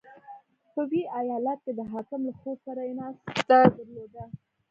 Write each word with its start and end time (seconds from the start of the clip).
•په 0.73 0.81
ویي 0.89 1.03
ایالت 1.19 1.59
کې 1.65 1.71
د 1.75 1.81
حاکم 1.91 2.21
له 2.27 2.33
خور 2.39 2.57
سره 2.65 2.81
یې 2.87 2.93
ناسته 2.99 3.57
درلوده. 3.77 4.23